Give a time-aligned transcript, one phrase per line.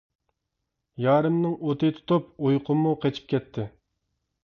[1.05, 3.71] يارىمنىڭ ئوتى تۇتۇپ، ئۇيقۇممۇ قېچىپ كەتتى.